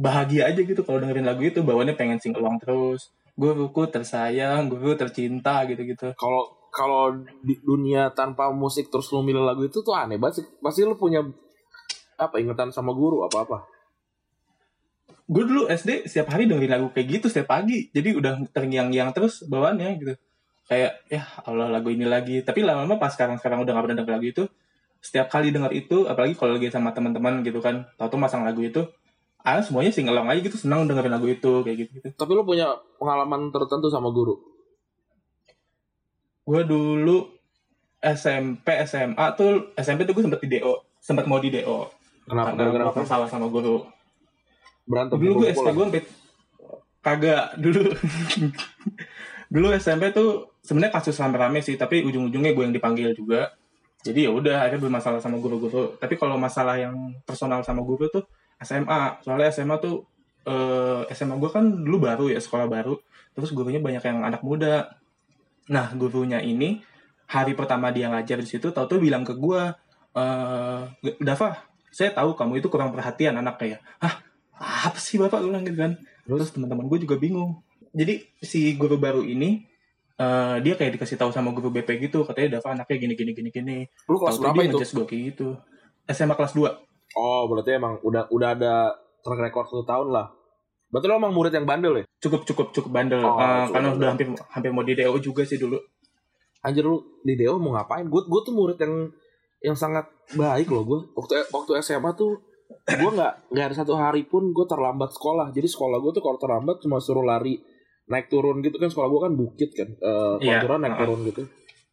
bahagia 0.00 0.48
aja 0.48 0.60
gitu 0.64 0.80
kalau 0.80 1.04
dengerin 1.04 1.28
lagu 1.28 1.44
itu 1.44 1.60
bawaannya 1.60 1.92
pengen 1.92 2.16
sing 2.16 2.32
along 2.32 2.56
terus. 2.56 3.12
Guruku 3.36 3.88
tersayang 3.88 4.72
guru 4.72 4.96
tercinta 4.96 5.64
gitu 5.68 5.84
gitu 5.84 6.12
Kalau 6.16 6.56
kalau 6.72 7.12
di 7.44 7.56
dunia 7.60 8.08
tanpa 8.16 8.48
musik 8.48 8.88
terus 8.88 9.12
lu 9.12 9.20
milih 9.20 9.44
lagu 9.44 9.68
itu 9.68 9.84
tuh 9.84 9.92
aneh 9.92 10.16
banget 10.16 10.40
sih. 10.40 10.46
Pasti 10.64 10.88
lu 10.88 10.96
punya 10.96 11.20
apa 12.16 12.36
ingatan 12.40 12.72
sama 12.72 12.96
guru 12.96 13.28
apa 13.28 13.44
apa? 13.44 13.58
gue 15.30 15.46
dulu 15.46 15.70
SD 15.70 16.10
setiap 16.10 16.34
hari 16.34 16.50
dengerin 16.50 16.74
lagu 16.74 16.86
kayak 16.90 17.22
gitu 17.22 17.26
setiap 17.30 17.54
pagi. 17.54 17.86
Jadi 17.94 18.18
udah 18.18 18.50
terngiang-ngiang 18.50 19.14
terus 19.14 19.46
bawaannya 19.46 19.88
gitu 20.02 20.14
kayak 20.70 21.02
ya 21.10 21.26
Allah 21.42 21.66
lagu 21.66 21.90
ini 21.90 22.06
lagi 22.06 22.40
tapi 22.40 22.62
lama-lama 22.62 22.94
pas 22.94 23.10
sekarang-sekarang 23.10 23.66
udah 23.66 23.74
gak 23.74 23.84
pernah 23.84 23.98
denger 23.98 24.14
lagu 24.14 24.26
itu 24.28 24.44
setiap 25.00 25.26
kali 25.26 25.50
denger 25.50 25.72
itu 25.72 26.06
apalagi 26.06 26.38
kalau 26.38 26.54
lagi 26.54 26.70
sama 26.70 26.94
teman-teman 26.94 27.42
gitu 27.42 27.58
kan 27.58 27.90
tau-tau 27.98 28.16
masang 28.16 28.46
lagu 28.46 28.62
itu 28.62 28.86
ah 29.40 29.58
semuanya 29.58 29.90
singelong 29.90 30.28
aja 30.28 30.38
gitu 30.38 30.54
senang 30.54 30.86
dengerin 30.86 31.10
lagu 31.10 31.26
itu 31.26 31.64
kayak 31.64 31.76
gitu 31.80 31.90
gitu 31.96 32.08
Tapi 32.12 32.30
lu 32.30 32.44
punya 32.44 32.70
pengalaman 32.96 33.50
tertentu 33.50 33.88
sama 33.88 34.12
guru? 34.12 34.36
gue 36.42 36.62
dulu 36.62 37.18
SMP 37.98 38.66
SMA 38.84 39.26
tuh 39.34 39.74
SMP 39.74 40.04
tuh 40.04 40.12
gue 40.12 40.24
sempet 40.24 40.40
di 40.40 40.48
DO 40.52 40.72
sempet 40.98 41.24
mau 41.24 41.38
di 41.38 41.50
DO 41.50 41.78
Kenapa? 42.24 42.52
karena 42.52 42.58
Gara-gara 42.60 42.84
gue 42.84 42.92
apa? 42.92 43.00
masalah 43.02 43.26
sama 43.26 43.46
guru 43.46 43.82
Berantem. 44.84 45.16
dulu 45.16 45.32
gue 45.40 45.50
pukul-pukulan? 45.50 45.74
gue 45.74 45.84
sampai 45.88 46.02
kagak 47.00 47.44
dulu 47.56 47.82
dulu 49.50 49.74
SMP 49.74 50.14
tuh 50.14 50.54
sebenarnya 50.62 50.94
kasus 50.94 51.18
rame-rame 51.18 51.58
sih 51.60 51.74
tapi 51.74 52.06
ujung-ujungnya 52.06 52.54
gue 52.54 52.64
yang 52.70 52.74
dipanggil 52.74 53.10
juga. 53.12 53.50
Jadi 54.00 54.24
ya 54.24 54.30
udah 54.32 54.64
akhirnya 54.64 54.88
bermasalah 54.88 55.20
sama 55.20 55.36
guru-guru 55.36 55.98
tapi 56.00 56.16
kalau 56.16 56.40
masalah 56.40 56.80
yang 56.80 57.12
personal 57.28 57.60
sama 57.60 57.84
guru 57.84 58.08
tuh 58.08 58.24
SMA 58.62 59.20
soalnya 59.20 59.52
SMA 59.52 59.76
tuh 59.76 60.08
eh, 60.48 61.04
SMA 61.12 61.36
gue 61.36 61.50
kan 61.52 61.64
dulu 61.66 62.08
baru 62.08 62.32
ya 62.32 62.40
sekolah 62.40 62.70
baru. 62.70 62.96
Terus 63.36 63.50
gurunya 63.52 63.82
banyak 63.82 64.00
yang 64.00 64.24
anak 64.24 64.40
muda. 64.40 64.94
Nah 65.68 65.92
gurunya 65.98 66.40
ini 66.40 66.80
hari 67.28 67.52
pertama 67.58 67.92
dia 67.92 68.08
ngajar 68.08 68.40
di 68.40 68.48
situ 68.48 68.72
tau 68.72 68.88
tuh 68.88 69.02
bilang 69.02 69.26
ke 69.26 69.34
gue 69.36 69.62
eh 70.10 70.82
Dava 71.22 71.70
saya 71.90 72.10
tahu 72.14 72.38
kamu 72.38 72.62
itu 72.62 72.70
kurang 72.70 72.94
perhatian 72.94 73.36
anaknya 73.36 73.76
ya. 73.76 73.78
Hah 74.00 74.14
apa 74.88 74.98
sih 75.02 75.18
bapak? 75.18 75.42
Gue 75.42 75.50
bilang 75.52 75.64
gitu 75.66 75.76
kan. 75.76 75.92
Terus 76.24 76.54
teman-teman 76.54 76.86
gue 76.86 76.98
juga 77.02 77.18
bingung 77.18 77.58
jadi 77.90 78.14
si 78.38 78.74
guru 78.74 78.96
baru 78.96 79.20
ini 79.20 79.66
eh, 80.14 80.56
dia 80.60 80.74
kayak 80.74 80.94
dikasih 80.94 81.16
tahu 81.16 81.30
sama 81.30 81.50
guru 81.50 81.70
BP 81.70 81.88
gitu 82.02 82.22
katanya 82.22 82.56
Dava 82.56 82.74
anaknya 82.74 82.96
gini 82.98 83.14
gini 83.14 83.32
gini 83.32 83.50
gini 83.50 83.76
Lu 84.06 84.16
kelas 84.16 84.36
Tahu-tahu 84.36 84.52
berapa 84.52 84.62
itu? 84.66 84.78
gue 84.78 85.06
kayak 85.06 85.22
gitu 85.28 85.48
SMA 86.06 86.34
kelas 86.34 86.54
2. 86.54 86.66
Oh, 87.12 87.42
berarti 87.46 87.70
emang 87.72 87.98
udah 88.00 88.26
udah 88.28 88.48
ada 88.52 88.74
track 89.20 89.40
record 89.40 89.66
satu 89.66 89.84
tahun 89.84 90.10
lah. 90.10 90.26
Berarti 90.86 91.06
lo 91.06 91.14
emang 91.16 91.30
murid 91.30 91.50
yang 91.50 91.62
bandel 91.62 91.94
ya? 91.96 92.04
Cukup 92.18 92.42
cukup 92.42 92.66
cukup 92.70 92.90
bandel. 92.90 93.22
Oh, 93.22 93.34
Eh, 93.34 93.46
cukup 93.64 93.70
karena 93.70 93.88
bandel. 93.88 93.94
udah 93.96 94.08
hampir 94.10 94.26
hampir 94.48 94.70
mau 94.70 94.82
di 94.82 94.94
DO 94.94 95.14
juga 95.20 95.42
sih 95.42 95.54
dulu. 95.54 95.78
Anjir 96.60 96.82
lu 96.82 96.98
di 97.22 97.34
Deo 97.34 97.56
mau 97.56 97.72
ngapain? 97.72 98.04
Gue 98.04 98.22
gue 98.22 98.40
tuh 98.42 98.52
murid 98.52 98.76
yang 98.76 99.06
yang 99.60 99.74
sangat 99.74 100.04
baik 100.32 100.66
loh 100.66 100.82
gue. 100.82 100.98
Waktu 101.14 101.46
waktu 101.48 101.78
SMA 101.80 102.10
tuh 102.12 102.42
gue 102.86 103.10
nggak 103.12 103.50
nggak 103.50 103.64
ada 103.64 103.76
satu 103.76 103.94
hari 103.94 104.22
pun 104.22 104.50
gue 104.50 104.66
terlambat 104.66 105.10
sekolah. 105.10 105.50
Jadi 105.50 105.66
sekolah 105.66 105.96
gue 105.96 106.12
tuh 106.12 106.20
kalau 106.20 106.36
terlambat 106.36 106.78
cuma 106.80 106.98
suruh 106.98 107.22
lari 107.22 107.58
naik 108.10 108.26
turun 108.26 108.58
gitu 108.60 108.76
kan 108.76 108.90
sekolah 108.90 109.08
gue 109.08 109.20
kan 109.22 109.32
bukit 109.38 109.70
kan. 109.72 109.88
Eh 109.88 110.34
Iya, 110.42 110.58
konturan 110.58 110.78
naik 110.82 110.92
heeh. 110.92 111.02
turun 111.06 111.20
gitu. 111.24 111.42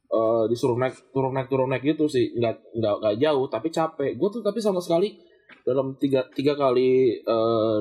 Eh 0.07 0.43
disuruh 0.49 0.77
naik 0.77 0.95
turun 1.13 1.31
naik 1.31 1.47
turun 1.47 1.69
naik 1.69 1.83
gitu 1.85 2.09
sih 2.09 2.33
nggak 2.33 2.75
nggak 2.75 2.95
nggak 2.99 3.15
jauh 3.21 3.45
tapi 3.47 3.67
capek. 3.69 4.17
Gue 4.17 4.29
tuh 4.33 4.41
tapi 4.41 4.57
sama 4.57 4.81
sekali 4.81 5.13
dalam 5.61 5.93
tiga 5.95 6.25
tiga 6.33 6.57
kali 6.57 7.21
eh 7.21 7.77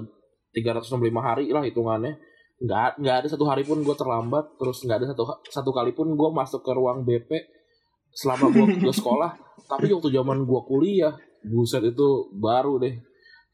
365 0.52 0.96
hari 1.16 1.52
lah 1.52 1.60
hitungannya 1.60 2.16
nggak 2.56 3.04
nggak 3.04 3.16
ada 3.20 3.28
satu 3.28 3.44
hari 3.44 3.68
pun 3.68 3.84
gue 3.84 3.92
terlambat 3.92 4.56
terus 4.56 4.80
nggak 4.80 5.04
ada 5.04 5.06
satu 5.12 5.24
satu 5.44 5.70
kali 5.76 5.92
pun 5.92 6.08
gue 6.16 6.30
masuk 6.32 6.64
ke 6.64 6.72
ruang 6.72 7.04
BP 7.04 7.28
selama 8.16 8.48
gue 8.48 8.80
ke 8.80 8.92
sekolah 8.96 9.36
tapi 9.70 9.92
waktu 9.92 10.08
zaman 10.08 10.48
gue 10.48 10.60
kuliah 10.64 11.12
buset 11.44 11.84
itu 11.84 12.32
baru 12.32 12.80
deh 12.80 12.96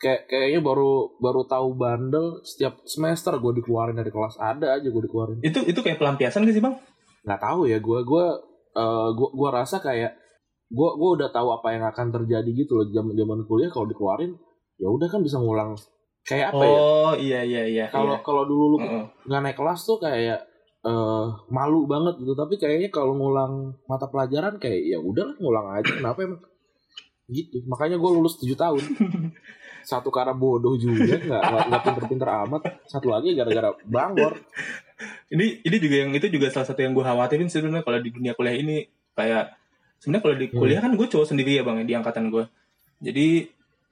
kayak 0.02 0.26
kayaknya 0.26 0.60
baru 0.60 1.14
baru 1.22 1.46
tahu 1.46 1.78
bandel 1.78 2.42
setiap 2.42 2.82
semester 2.82 3.38
gue 3.38 3.62
dikeluarin 3.62 3.94
dari 3.94 4.10
kelas 4.10 4.34
ada 4.36 4.74
aja 4.74 4.88
gue 4.90 5.02
dikeluarin 5.06 5.38
Itu 5.40 5.62
itu 5.62 5.78
kayak 5.78 6.02
pelampiasan 6.02 6.42
gak 6.42 6.54
sih, 6.58 6.64
Bang? 6.64 6.74
nggak 7.22 7.38
tahu 7.38 7.70
ya 7.70 7.78
gue 7.78 7.98
gue 8.02 8.24
eh, 8.74 9.08
gue 9.14 9.28
gue 9.30 9.48
rasa 9.54 9.78
kayak 9.78 10.18
gue 10.66 10.90
gue 10.98 11.10
udah 11.22 11.30
tahu 11.30 11.54
apa 11.54 11.70
yang 11.70 11.86
akan 11.86 12.10
terjadi 12.10 12.50
gitu 12.50 12.82
loh 12.82 12.86
zaman 12.90 13.14
zaman 13.14 13.46
kuliah 13.46 13.70
kalau 13.70 13.86
dikeluarin 13.86 14.34
ya 14.82 14.90
udah 14.90 15.06
kan 15.06 15.22
bisa 15.22 15.38
ngulang 15.38 15.78
kayak 16.26 16.50
apa 16.50 16.62
ya 16.66 16.78
Oh, 16.82 17.12
iya 17.14 17.40
iya 17.46 17.62
iya. 17.62 17.86
kalau 17.94 18.18
iya. 18.18 18.26
kalau 18.26 18.42
dulu 18.42 18.64
lu 18.74 18.78
Heeh. 18.82 19.04
nggak 19.30 19.40
naik 19.46 19.54
kelas 19.54 19.86
tuh 19.86 20.02
kayak 20.02 20.42
eh 20.82 21.26
malu 21.46 21.86
banget 21.86 22.18
gitu 22.18 22.34
tapi 22.34 22.58
kayaknya 22.58 22.90
kalau 22.90 23.14
ngulang 23.14 23.70
mata 23.86 24.10
pelajaran 24.10 24.58
kayak 24.58 24.82
ya 24.82 24.98
udahlah 24.98 25.38
ngulang 25.38 25.66
aja 25.78 25.94
kenapa 25.94 26.26
emang 26.26 26.42
gitu. 27.28 27.62
Makanya 27.66 27.98
gue 27.98 28.10
lulus 28.10 28.38
7 28.38 28.54
tahun. 28.54 28.82
Satu 29.90 30.14
karena 30.14 30.30
bodoh 30.30 30.78
juga 30.78 31.18
nggak 31.18 31.42
nggak 31.68 31.82
pinter-pinter 31.82 32.28
amat. 32.46 32.62
Satu 32.86 33.10
lagi 33.10 33.34
gara-gara 33.34 33.74
bangor. 33.82 34.38
Ini 35.26 35.66
ini 35.66 35.76
juga 35.82 35.96
yang 36.06 36.14
itu 36.14 36.30
juga 36.30 36.46
salah 36.54 36.70
satu 36.70 36.78
yang 36.86 36.94
gue 36.94 37.02
khawatirin 37.02 37.50
sih 37.50 37.58
sebenarnya 37.58 37.82
kalau 37.82 37.98
di 37.98 38.14
dunia 38.14 38.32
kuliah 38.38 38.54
ini. 38.54 38.86
Kayak 39.18 39.58
sebenarnya 39.98 40.22
kalau 40.22 40.36
di 40.38 40.46
Hmm. 40.46 40.58
kuliah 40.62 40.80
kan 40.80 40.92
gue 40.94 41.06
cowok 41.10 41.26
sendiri 41.34 41.58
ya 41.58 41.66
bang 41.66 41.82
ya, 41.82 41.84
di 41.84 41.94
angkatan 41.98 42.30
gue. 42.30 42.44
Jadi 43.02 43.26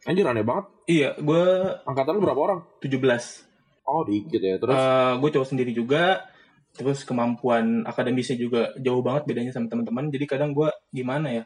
anjir 0.06 0.22
aneh 0.30 0.46
banget. 0.46 0.66
Iya 0.86 1.10
gue 1.18 1.42
angkatan 1.82 2.12
lu 2.14 2.22
berapa 2.22 2.38
orang? 2.38 2.60
17 2.78 3.50
oh 3.82 4.06
dikit 4.06 4.38
ya 4.38 4.54
terus? 4.62 4.78
Eh, 4.78 5.12
gue 5.18 5.30
cowok 5.34 5.48
sendiri 5.50 5.74
juga. 5.74 6.22
Terus 6.70 7.02
kemampuan 7.02 7.82
akademisnya 7.82 8.38
juga 8.38 8.70
jauh 8.78 9.02
banget 9.02 9.26
bedanya 9.26 9.50
sama 9.50 9.66
teman-teman. 9.66 10.06
Jadi 10.06 10.22
kadang 10.30 10.54
gue 10.54 10.70
gimana 10.94 11.34
ya? 11.34 11.44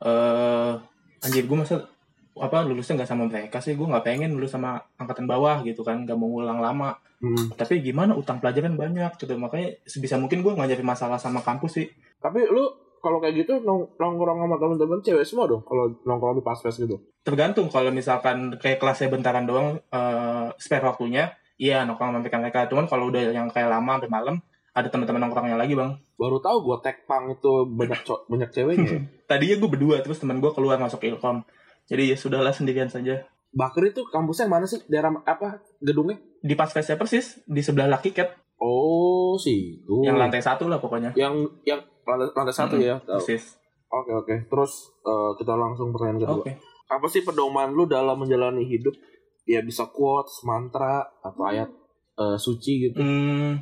Eh 0.00 0.74
anjir 1.22 1.46
gue 1.46 1.56
masa 1.56 1.86
apa 2.32 2.64
lulusnya 2.64 3.02
nggak 3.02 3.10
sama 3.10 3.24
mereka 3.30 3.58
sih. 3.62 3.78
Gue 3.78 3.86
nggak 3.88 4.04
pengen 4.04 4.34
lulus 4.34 4.52
sama 4.52 4.82
angkatan 4.98 5.24
bawah 5.30 5.62
gitu 5.64 5.80
kan. 5.86 6.02
Nggak 6.04 6.18
mau 6.18 6.28
ngulang 6.28 6.60
lama. 6.60 6.98
Hmm. 7.22 7.54
tapi 7.54 7.78
gimana 7.78 8.18
utang 8.18 8.42
pelajaran 8.42 8.74
banyak 8.74 9.14
gitu. 9.14 9.38
Makanya 9.38 9.78
sebisa 9.86 10.18
mungkin 10.18 10.42
gue 10.42 10.58
nggak 10.58 10.74
jadi 10.74 10.82
masalah 10.82 11.22
sama 11.22 11.38
kampus 11.38 11.78
sih. 11.78 11.86
Tapi 12.18 12.42
lu 12.50 12.66
kalau 12.98 13.22
kayak 13.22 13.46
gitu 13.46 13.62
nong 13.62 13.94
nongkrong 13.94 14.42
sama 14.42 14.56
temen-temen 14.58 14.98
cewek 15.06 15.22
semua 15.22 15.46
dong? 15.46 15.62
Kalau 15.62 15.86
nongkrong 16.02 16.38
di 16.38 16.42
pas-pas 16.42 16.74
gitu? 16.74 16.98
Tergantung. 17.22 17.70
Kalau 17.70 17.94
misalkan 17.94 18.58
kayak 18.58 18.82
kelasnya 18.82 19.06
bentaran 19.06 19.46
doang 19.46 19.78
eh 19.78 20.50
spare 20.58 20.82
waktunya 20.82 21.30
iya 21.62 21.86
nongkrong 21.86 22.10
sama 22.10 22.18
mereka 22.18 22.38
mereka 22.42 22.60
cuman 22.66 22.86
kalau 22.90 23.14
udah 23.14 23.22
yang 23.30 23.46
kayak 23.54 23.70
lama 23.70 23.98
sampai 23.98 24.10
malam 24.10 24.36
ada 24.72 24.88
teman-teman 24.88 25.20
nongkrongnya 25.22 25.54
lagi 25.54 25.72
bang 25.72 25.92
baru 26.14 26.38
tahu 26.38 26.56
gue 26.62 26.76
tag 26.80 27.04
pang 27.04 27.28
itu 27.28 27.52
banyak 27.66 28.00
co- 28.02 28.24
banyak 28.24 28.48
ceweknya 28.48 28.88
ya. 28.88 29.00
tadinya 29.30 29.56
gue 29.58 29.70
berdua 29.70 30.00
terus 30.00 30.16
teman 30.16 30.38
gue 30.38 30.48
keluar 30.50 30.76
masuk 30.76 31.00
ilkom 31.02 31.44
jadi 31.84 32.12
ya 32.12 32.16
sudahlah 32.16 32.50
sendirian 32.50 32.88
saja 32.88 33.24
Bakri 33.52 33.92
itu 33.92 34.00
kampusnya 34.08 34.48
yang 34.48 34.54
mana 34.54 34.64
sih? 34.64 34.80
Daerah 34.86 35.12
apa? 35.22 35.60
Gedungnya? 35.78 36.16
di 36.40 36.56
pas 36.56 36.66
face 36.66 36.96
persis 36.96 37.36
di 37.44 37.60
sebelah 37.60 37.84
laki 37.86 38.10
cat 38.10 38.32
Oh, 38.56 39.36
sih. 39.36 39.84
yang 40.00 40.16
lantai 40.16 40.40
satu 40.40 40.66
lah 40.66 40.78
pokoknya 40.78 41.12
Yang 41.12 41.52
yang 41.62 41.84
lantai, 42.02 42.32
lantai 42.32 42.54
satu 42.54 42.74
Mm-mm, 42.74 42.88
ya. 42.88 42.96
Tahu. 42.98 43.20
persis 43.20 43.60
Oke 43.86 44.08
oke. 44.14 44.34
Terus 44.48 44.72
eh, 44.98 45.30
kita 45.36 45.52
langsung 45.52 45.92
pertanyaan 45.92 46.18
kedua. 46.18 46.40
oke 46.40 46.52
Apa 46.88 47.06
sih 47.06 47.20
pedoman 47.20 47.68
lu 47.68 47.84
dalam 47.84 48.16
menjalani 48.16 48.64
hidup? 48.64 48.96
Ya 49.44 49.60
bisa 49.60 49.84
quotes, 49.86 50.40
mantra 50.42 51.04
atau 51.20 51.44
ayat 51.44 51.68
eh, 52.16 52.38
suci 52.38 52.88
gitu. 52.88 52.98
Hmm, 52.98 53.60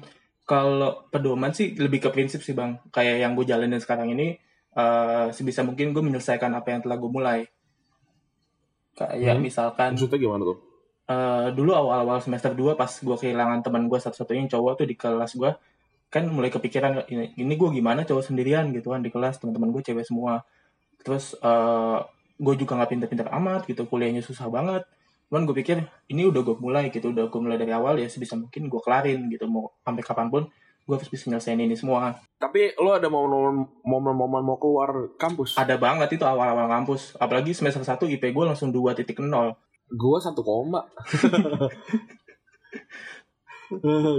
kalau 0.50 1.06
pedoman 1.14 1.54
sih 1.54 1.78
lebih 1.78 2.02
ke 2.04 2.10
prinsip 2.10 2.40
sih 2.42 2.54
bang. 2.58 2.72
Kayak 2.90 3.16
yang 3.22 3.32
gue 3.38 3.46
jalanin 3.46 3.78
sekarang 3.84 4.08
ini, 4.10 4.34
eh 4.74 5.26
sebisa 5.36 5.62
mungkin 5.68 5.94
gue 5.94 6.02
menyelesaikan 6.02 6.50
apa 6.58 6.68
yang 6.74 6.80
telah 6.82 6.96
gue 7.02 7.10
mulai. 7.18 7.40
Kayak 8.98 9.38
Hmm. 9.38 9.44
misalkan 9.46 9.90
Maksudnya 9.94 10.18
gimana 10.20 10.42
tuh? 10.44 10.58
eh, 11.10 11.48
dulu 11.56 11.70
awal-awal 11.74 12.18
semester 12.22 12.52
2 12.54 12.74
pas 12.78 12.90
gue 12.90 13.16
kehilangan 13.22 13.62
teman 13.66 13.86
gue 13.90 13.98
satu-satunya 13.98 14.46
cowok 14.50 14.72
tuh 14.84 14.86
di 14.90 14.94
kelas 14.98 15.32
gue, 15.40 15.50
kan 16.10 16.24
mulai 16.30 16.50
kepikiran 16.54 17.06
ini, 17.10 17.34
ini 17.38 17.54
gue 17.60 17.68
gimana 17.70 18.02
cowok 18.06 18.24
sendirian 18.30 18.70
gitu 18.74 18.90
kan 18.94 19.00
di 19.02 19.10
kelas 19.14 19.38
teman-teman 19.42 19.70
gue 19.74 19.82
cewek 19.86 20.06
semua. 20.06 20.42
Terus 21.02 21.34
eh 21.40 21.98
gue 22.40 22.54
juga 22.60 22.72
nggak 22.78 22.90
pinter-pinter 22.92 23.28
amat 23.38 23.62
gitu, 23.70 23.82
kuliahnya 23.90 24.22
susah 24.26 24.46
banget. 24.50 24.82
Cuman 25.30 25.46
gue 25.46 25.54
pikir 25.62 25.78
ini 26.10 26.26
udah 26.26 26.42
gue 26.42 26.58
mulai 26.58 26.90
gitu, 26.90 27.14
udah 27.14 27.30
gue 27.30 27.40
mulai 27.40 27.54
dari 27.54 27.70
awal 27.70 27.94
ya 28.02 28.10
sebisa 28.10 28.34
mungkin 28.34 28.66
gue 28.66 28.80
kelarin 28.82 29.30
gitu 29.30 29.46
mau 29.46 29.70
sampai 29.86 30.02
kapan 30.02 30.26
pun 30.26 30.50
gue 30.82 30.94
harus 30.98 31.06
bisa 31.06 31.30
nyelesain 31.30 31.54
ini 31.54 31.78
semua. 31.78 32.18
Tapi 32.42 32.74
lu 32.74 32.90
ada 32.90 33.06
momen-momen 33.06 34.42
mau 34.42 34.58
keluar 34.58 35.14
kampus? 35.14 35.54
Ada 35.54 35.78
banget 35.78 36.18
itu 36.18 36.26
awal-awal 36.26 36.66
kampus, 36.66 37.14
apalagi 37.14 37.54
semester 37.54 37.86
1 37.86 38.10
IP 38.10 38.34
gue 38.34 38.44
langsung 38.44 38.74
2.0. 38.74 39.06
Gua 39.90 40.18
satu 40.18 40.42
koma. 40.42 40.82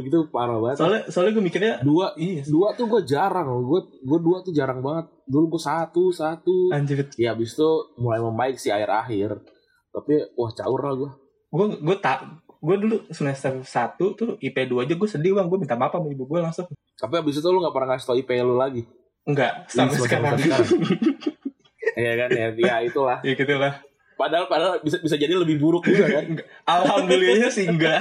gitu 0.07 0.31
parah 0.31 0.63
banget. 0.63 0.79
Soalnya 0.79 1.01
soalnya 1.11 1.31
gue 1.35 1.43
mikirnya 1.43 1.73
Dua 1.83 2.15
iya 2.15 2.39
dua 2.47 2.71
tuh 2.71 2.87
gue 2.87 3.03
jarang 3.03 3.51
loh. 3.51 3.61
Gue 3.67 3.81
gue 3.99 4.19
dua 4.23 4.39
tuh 4.43 4.55
jarang 4.55 4.79
banget. 4.79 5.11
Dulu 5.27 5.59
gue 5.59 5.61
satu 5.61 6.07
satu. 6.11 6.71
anjir 6.71 7.03
Ya 7.19 7.35
abis 7.35 7.59
itu 7.59 7.69
mulai 7.99 8.23
membaik 8.23 8.55
sih 8.55 8.71
akhir-akhir. 8.71 9.43
Tapi 9.91 10.13
wah 10.33 10.51
caur 10.51 10.81
lah 10.81 10.93
gue. 10.95 11.11
gue 11.49 11.65
gue 11.77 11.97
tak 11.97 12.23
gue 12.57 12.75
dulu 12.77 12.95
semester 13.09 13.59
1 13.59 13.67
tuh 13.97 14.37
IP 14.37 14.55
2 14.63 14.81
aja 14.81 14.93
gue 14.93 15.09
sedih 15.09 15.33
bang 15.33 15.45
gue 15.45 15.59
minta 15.59 15.75
maaf 15.75 15.91
sama 15.91 16.07
ibu 16.07 16.23
gue 16.23 16.39
langsung 16.39 16.63
Tapi 16.95 17.13
abis 17.17 17.37
itu 17.37 17.47
lu 17.47 17.59
gak 17.59 17.71
pernah 17.71 17.87
ngasih 17.91 18.05
tau 18.05 18.15
IP 18.15 18.29
lu 18.39 18.55
lagi. 18.55 18.87
enggak 19.23 19.67
sampai 19.67 19.93
Iya, 19.93 20.01
sekarang 20.01 20.33
sampai 20.33 20.63
Iya 21.93 22.11
kan 22.15 22.29
ya, 22.31 22.47
ya 22.53 22.75
itulah. 22.81 23.19
ya 23.19 23.33
gitu 23.33 23.53
lah 23.53 23.73
Padahal 24.13 24.45
padahal 24.45 24.73
bisa 24.79 24.95
bisa 24.97 25.15
jadi 25.15 25.33
lebih 25.33 25.57
buruk 25.57 25.81
juga 25.83 26.05
kan. 26.13 26.25
Alhamdulillahnya 26.63 27.49
sih 27.49 27.65
enggak 27.65 27.99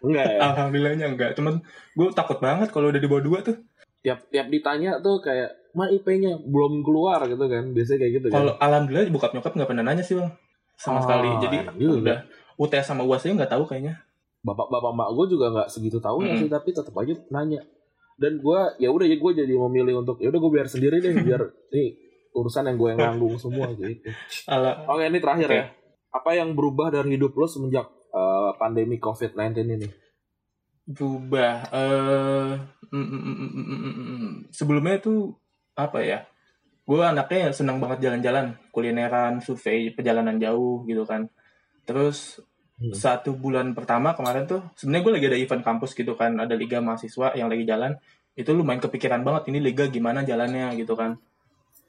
Enggak 0.00 0.26
ya. 0.26 0.38
alhamdulillahnya 0.42 1.06
enggak 1.06 1.30
cuman 1.36 1.60
gue 1.92 2.08
takut 2.10 2.40
banget 2.40 2.68
kalau 2.68 2.88
udah 2.88 2.96
di 2.96 3.06
bawah 3.06 3.20
dua 3.20 3.38
tuh 3.40 3.60
Tiap 4.00 4.26
tiap 4.26 4.48
ditanya 4.48 4.96
tuh 4.98 5.20
kayak 5.20 5.59
ma 5.72 5.86
IP-nya 5.86 6.38
belum 6.40 6.82
keluar 6.82 7.22
gitu 7.24 7.44
kan. 7.44 7.70
Biasanya 7.70 7.98
kayak 8.00 8.12
gitu 8.18 8.26
kan. 8.28 8.34
kalau 8.36 8.52
alhamdulillah 8.58 9.06
bokap 9.08 9.32
nyokap 9.32 9.52
nggak 9.54 9.68
pernah 9.68 9.84
nanya 9.84 10.02
sih 10.02 10.14
bang 10.14 10.30
sama 10.74 10.98
Ah, 10.98 11.02
sekali 11.04 11.28
jadi 11.38 11.56
juga. 11.76 11.98
udah 12.00 12.18
UTS 12.56 12.86
sama 12.86 13.02
UAS 13.02 13.22
aja 13.22 13.34
nggak 13.36 13.52
tahu 13.52 13.64
kayaknya 13.64 14.00
Bapak 14.40 14.68
bapak 14.68 14.92
mak 14.92 15.12
gue 15.12 15.26
juga 15.30 15.52
nggak 15.52 15.68
segitu 15.68 16.00
tahu 16.00 16.24
Mm. 16.24 16.36
sih 16.40 16.48
tapi 16.48 16.72
tetap 16.72 16.96
aja 16.96 17.12
nanya. 17.28 17.60
Dan 18.16 18.36
gue 18.36 18.60
ya 18.76 18.88
udah 18.88 19.04
ya 19.04 19.16
gue 19.16 19.32
jadi 19.34 19.52
memilih 19.52 20.00
untuk 20.00 20.16
ya 20.16 20.28
udah 20.28 20.40
gue 20.40 20.52
biar 20.52 20.64
sendiri 20.64 20.96
deh 20.98 21.12
biar 21.28 21.40
nih 21.70 21.88
urusan 22.32 22.64
yang 22.64 22.76
gue 22.76 22.88
yang 22.90 23.00
nanggung 23.00 23.36
semua 23.36 23.68
gitu. 23.70 24.08
ala 24.46 24.84
Oke 24.86 25.04
ini 25.04 25.18
terakhir 25.18 25.48
Oke. 25.48 25.56
ya. 25.56 25.64
Apa 26.10 26.30
yang 26.34 26.52
berubah 26.52 26.88
dari 26.90 27.14
hidup 27.14 27.32
lo 27.32 27.44
semenjak 27.44 27.84
eh, 28.10 28.50
pandemi 28.56 28.96
COVID-19 28.96 29.36
ini? 29.70 29.88
berubah 30.86 31.70
mm, 31.70 32.58
mm, 32.90 33.06
mm, 33.06 33.36
mm, 33.38 33.62
mm, 33.62 33.94
mm. 33.94 34.30
sebelumnya 34.50 34.98
tuh 34.98 35.38
apa 35.86 35.98
ya 36.04 36.18
gue 36.84 37.00
anaknya 37.00 37.48
yang 37.48 37.54
senang 37.54 37.78
banget 37.78 38.10
jalan-jalan 38.10 38.58
kulineran 38.74 39.38
survei 39.40 39.94
perjalanan 39.94 40.36
jauh 40.36 40.84
gitu 40.84 41.06
kan 41.06 41.30
terus 41.86 42.42
Hmm. 42.80 42.96
satu 42.96 43.36
bulan 43.36 43.76
pertama 43.76 44.16
kemarin 44.16 44.48
tuh 44.48 44.64
sebenarnya 44.72 45.04
gue 45.04 45.12
lagi 45.12 45.26
ada 45.28 45.38
event 45.44 45.60
kampus 45.60 45.92
gitu 45.92 46.16
kan 46.16 46.32
ada 46.40 46.56
liga 46.56 46.80
mahasiswa 46.80 47.36
yang 47.36 47.52
lagi 47.52 47.68
jalan 47.68 47.92
itu 48.32 48.56
lumayan 48.56 48.80
kepikiran 48.80 49.20
banget 49.20 49.52
ini 49.52 49.60
liga 49.60 49.84
gimana 49.92 50.24
jalannya 50.24 50.72
gitu 50.80 50.96
kan 50.96 51.20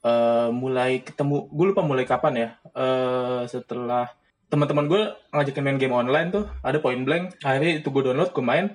Eh 0.01 0.49
mulai 0.49 1.05
ketemu 1.05 1.45
gue 1.53 1.65
lupa 1.71 1.85
mulai 1.85 2.03
kapan 2.09 2.33
ya 2.33 2.49
eh 2.73 3.41
setelah 3.47 4.09
teman-teman 4.51 4.89
gue 4.89 5.01
ngajakin 5.31 5.63
main 5.63 5.77
game 5.79 5.95
online 5.95 6.27
tuh 6.33 6.49
ada 6.59 6.81
point 6.83 7.05
blank 7.05 7.39
akhirnya 7.39 7.79
itu 7.79 7.87
gue 7.87 8.11
download 8.11 8.33
gue 8.33 8.43
main 8.43 8.73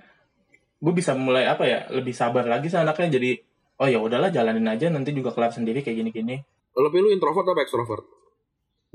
gue 0.78 0.92
bisa 0.94 1.18
mulai 1.18 1.50
apa 1.50 1.66
ya 1.68 1.84
lebih 1.92 2.14
sabar 2.14 2.46
lagi 2.48 2.70
sama 2.70 2.88
anaknya 2.88 3.18
jadi 3.20 3.30
oh 3.82 3.88
ya 3.88 3.98
udahlah 4.00 4.32
jalanin 4.32 4.68
aja 4.68 4.88
nanti 4.88 5.12
juga 5.12 5.32
kelar 5.32 5.52
sendiri 5.52 5.84
kayak 5.84 5.96
gini-gini. 6.04 6.36
Lo 6.76 6.88
pilih 6.92 7.12
introvert 7.12 7.48
apa 7.48 7.60
extrovert? 7.64 8.04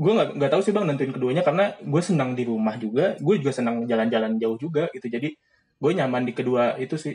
gue 0.02 0.12
nggak 0.18 0.30
nggak 0.40 0.52
tahu 0.52 0.62
sih 0.66 0.74
bang 0.74 0.86
nentuin 0.90 1.14
keduanya 1.14 1.46
karena 1.46 1.78
gue 1.78 2.02
senang 2.02 2.34
di 2.34 2.42
rumah 2.42 2.74
juga 2.82 3.14
gue 3.22 3.36
juga 3.38 3.54
senang 3.54 3.86
jalan-jalan 3.86 4.42
jauh 4.42 4.58
juga 4.58 4.90
gitu. 4.98 5.08
Jadi 5.12 5.30
gue 5.78 5.92
nyaman 5.94 6.26
di 6.26 6.34
kedua 6.34 6.74
itu 6.82 6.98
sih. 6.98 7.14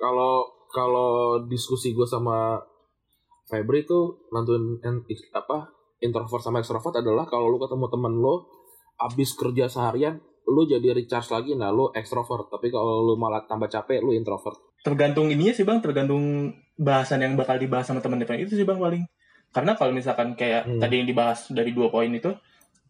Kalau 0.00 0.48
kalau 0.72 1.44
diskusi 1.44 1.92
gue 1.92 2.08
sama 2.08 2.56
Febri 3.44 3.84
tuh 3.84 4.24
nentuin 4.32 4.80
en- 4.80 5.04
apa 5.36 5.68
introvert 6.00 6.40
sama 6.40 6.64
extrovert 6.64 7.04
adalah 7.04 7.28
kalau 7.28 7.52
lu 7.52 7.60
ketemu 7.60 7.86
temen 7.92 8.14
lu 8.16 8.48
abis 8.96 9.36
kerja 9.36 9.68
seharian 9.68 10.16
lu 10.48 10.64
jadi 10.64 10.96
recharge 10.96 11.28
lagi 11.28 11.52
nah 11.52 11.68
lu 11.68 11.92
extrovert. 11.92 12.48
Tapi 12.48 12.72
kalau 12.72 13.04
lu 13.04 13.20
malah 13.20 13.44
tambah 13.44 13.68
capek 13.68 14.00
lu 14.00 14.16
introvert 14.16 14.56
tergantung 14.82 15.30
ininya 15.30 15.54
sih 15.54 15.62
bang. 15.62 15.78
Tergantung 15.78 16.52
bahasan 16.76 17.22
yang 17.22 17.34
bakal 17.38 17.56
dibahas 17.56 17.86
sama 17.86 18.02
teman-teman 18.02 18.42
itu 18.42 18.54
sih 18.54 18.66
bang 18.66 18.78
paling. 18.78 19.04
Karena 19.52 19.76
kalau 19.76 19.92
misalkan 19.92 20.34
kayak 20.34 20.64
Hmm. 20.64 20.80
tadi 20.80 21.00
yang 21.02 21.08
dibahas 21.08 21.48
dari 21.52 21.70
dua 21.70 21.88
poin 21.88 22.08
itu 22.08 22.32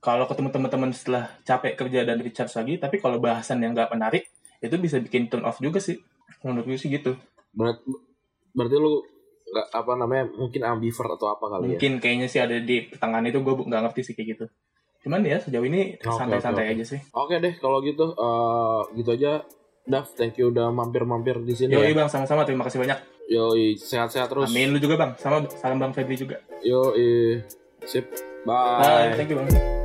kalau 0.03 0.27
ketemu 0.27 0.51
teman-teman 0.51 0.91
setelah 0.91 1.31
capek 1.43 1.79
kerja 1.79 2.03
dan 2.03 2.19
recharge 2.19 2.55
lagi 2.59 2.75
tapi 2.79 2.99
kalau 2.99 3.23
bahasan 3.23 3.63
yang 3.63 3.71
nggak 3.71 3.91
menarik 3.95 4.27
itu 4.59 4.75
bisa 4.79 4.99
bikin 4.99 5.27
turn 5.31 5.43
off 5.47 5.59
juga 5.59 5.79
sih. 5.79 5.99
Menurut 6.43 6.67
gue 6.71 6.79
sih 6.79 6.91
gitu. 6.91 7.15
Berat, 7.55 7.83
berarti 8.55 8.77
lu 8.79 9.03
nggak 9.53 9.67
apa 9.75 9.93
namanya 9.99 10.25
mungkin 10.33 10.63
ambivert 10.65 11.19
atau 11.19 11.29
apa 11.35 11.45
kali 11.51 11.63
ya? 11.63 11.69
Mungkin 11.77 11.93
kayaknya 12.01 12.27
sih 12.31 12.41
ada 12.41 12.57
di 12.63 12.89
pertengahan 12.89 13.27
itu 13.27 13.39
gue 13.43 13.55
nggak 13.69 13.83
ngerti 13.91 14.01
sih 14.07 14.15
kayak 14.15 14.29
gitu. 14.39 14.45
Cuman 15.03 15.27
ya 15.27 15.43
sejauh 15.43 15.67
ini 15.67 15.99
santai-santai 15.99 16.63
oke, 16.63 16.71
oke. 16.71 16.75
aja 16.79 16.85
sih. 16.87 17.01
Oke 17.11 17.35
deh 17.43 17.55
kalau 17.59 17.83
gitu 17.83 18.15
eh 18.15 18.81
gitu 19.03 19.11
aja 19.19 19.43
Dav 19.83 20.07
thank 20.15 20.39
you 20.39 20.55
udah 20.55 20.71
mampir-mampir 20.71 21.43
di 21.43 21.59
sini 21.59 21.75
Yoi 21.75 21.91
ya. 21.91 22.05
Bang 22.05 22.09
sama-sama 22.09 22.47
terima 22.47 22.63
kasih 22.67 22.79
banyak. 22.79 22.99
Yoi, 23.33 23.75
sehat-sehat 23.79 24.31
terus. 24.31 24.47
Amin 24.51 24.71
lu 24.71 24.79
juga 24.79 24.95
bang. 24.99 25.13
Sama 25.19 25.43
salam 25.59 25.83
bang 25.83 25.93
Febri 25.95 26.15
juga. 26.15 26.39
Yoi, 26.63 27.43
sip. 27.83 28.07
Bye. 28.47 28.79
Bye 28.79 29.19
thank 29.19 29.31
you 29.31 29.39
bang 29.43 29.82